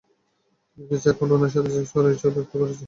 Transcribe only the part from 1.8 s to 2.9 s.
করার ইচ্ছাও ব্যক্ত করেছে!